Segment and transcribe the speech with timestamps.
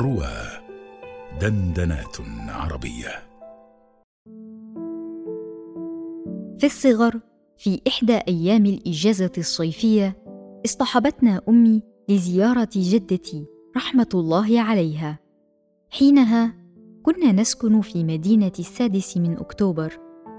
[0.00, 0.32] روى
[1.40, 2.16] دندنات
[2.48, 3.08] عربية.
[6.58, 7.20] في الصغر
[7.58, 10.16] في إحدى أيام الإجازة الصيفية
[10.64, 15.18] اصطحبتنا أمي لزيارة جدتي رحمة الله عليها.
[15.90, 16.54] حينها
[17.02, 19.98] كنا نسكن في مدينة السادس من أكتوبر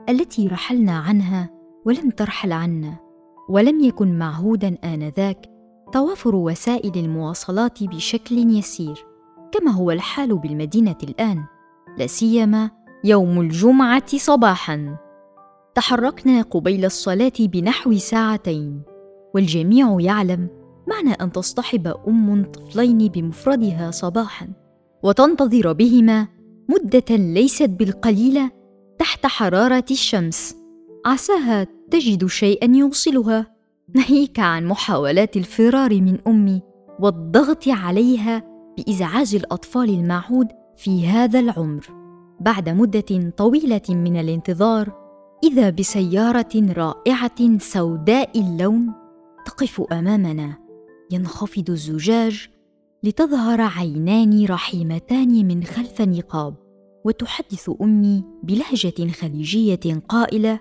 [0.10, 1.50] التي رحلنا عنها
[1.86, 3.00] ولم ترحل عنا
[3.50, 5.46] ولم يكن معهودا آنذاك
[5.94, 9.11] توافر وسائل المواصلات بشكل يسير.
[9.52, 11.44] كما هو الحال بالمدينة الآن
[11.98, 12.72] لا سيما
[13.04, 14.98] يوم الجمعة صباحا.
[15.76, 18.82] تحركنا قبيل الصلاة بنحو ساعتين
[19.36, 20.48] والجميع يعلم
[20.88, 24.48] معنى أن تصطحب أم طفلين بمفردها صباحا
[25.04, 26.28] وتنتظر بهما
[26.70, 28.52] مدة ليست بالقليلة
[29.00, 30.56] تحت حرارة الشمس.
[31.06, 33.48] عساها تجد شيئا يوصلها.
[33.96, 36.62] ناهيك عن محاولات الفرار من أمي
[37.00, 41.88] والضغط عليها بإزعاج الأطفال المعهود في هذا العمر
[42.40, 45.02] بعد مدة طويلة من الانتظار
[45.44, 48.94] إذا بسيارة رائعة سوداء اللون
[49.46, 50.58] تقف أمامنا
[51.12, 52.50] ينخفض الزجاج
[53.04, 56.56] لتظهر عينان رحيمتان من خلف نقاب
[57.06, 60.60] وتحدث أمي بلهجة خليجية قائلة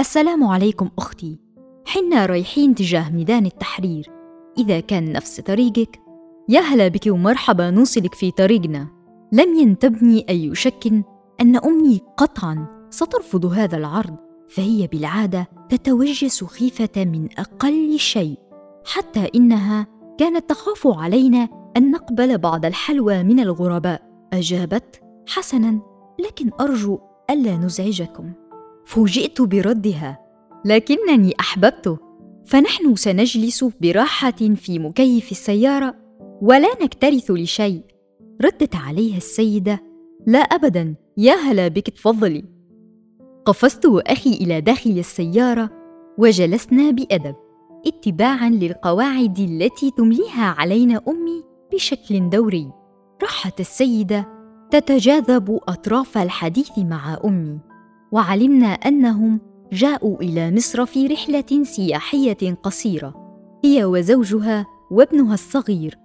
[0.00, 1.38] السلام عليكم أختي
[1.86, 4.10] حنا رايحين تجاه ميدان التحرير
[4.58, 6.09] إذا كان نفس طريقك.
[6.48, 8.88] يا هلا بك ومرحبا نوصلك في طريقنا.
[9.32, 10.86] لم ينتبني أي شك
[11.40, 14.16] أن أمي قطعا سترفض هذا العرض
[14.48, 18.38] فهي بالعادة تتوجس خيفة من أقل شيء
[18.86, 19.86] حتى إنها
[20.18, 24.10] كانت تخاف علينا أن نقبل بعض الحلوى من الغرباء.
[24.32, 25.80] أجابت حسنا
[26.26, 26.98] لكن أرجو
[27.30, 28.32] ألا نزعجكم.
[28.86, 30.18] فوجئت بردها
[30.64, 31.98] لكنني أحببته
[32.46, 35.94] فنحن سنجلس براحة في مكيف السيارة
[36.42, 37.82] ولا نكترث لشيء.
[38.44, 39.80] ردت عليها السيدة
[40.26, 42.44] لا ابدا يا هلا بك تفضلي.
[43.44, 45.70] قفزت أخي إلى داخل السيارة
[46.18, 47.34] وجلسنا بأدب
[47.86, 51.42] اتباعا للقواعد التي تمليها علينا أمي
[51.72, 52.72] بشكل دوري.
[53.22, 54.28] راحت السيدة
[54.70, 57.58] تتجاذب أطراف الحديث مع أمي
[58.12, 59.40] وعلمنا أنهم
[59.72, 63.14] جاءوا إلى مصر في رحلة سياحية قصيرة
[63.64, 65.98] هي وزوجها وابنها الصغير.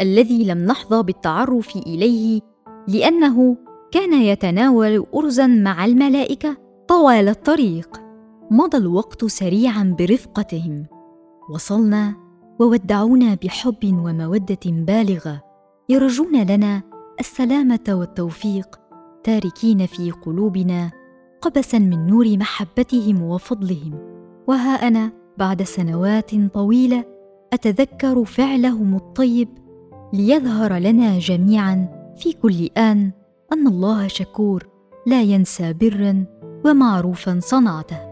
[0.00, 2.40] الذي لم نحظى بالتعرف إليه
[2.88, 3.56] لأنه
[3.90, 6.56] كان يتناول ارزا مع الملائكة
[6.88, 8.00] طوال الطريق.
[8.50, 10.86] مضى الوقت سريعا برفقتهم.
[11.50, 12.14] وصلنا
[12.60, 15.42] وودعونا بحب ومودة بالغة.
[15.88, 16.82] يرجون لنا
[17.20, 18.80] السلامة والتوفيق
[19.24, 20.90] تاركين في قلوبنا
[21.40, 23.98] قبسا من نور محبتهم وفضلهم.
[24.48, 27.04] وها أنا بعد سنوات طويلة
[27.52, 29.48] أتذكر فعلهم الطيب
[30.12, 33.12] ليظهر لنا جميعا في كل آن
[33.52, 34.68] أن الله شكور
[35.06, 36.24] لا ينسى برا
[36.64, 38.11] ومعروفا صنعته.